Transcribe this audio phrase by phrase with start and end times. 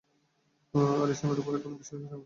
[1.03, 2.19] আরিশেমের উপর এখনো বিশ্বাস আছে আমার।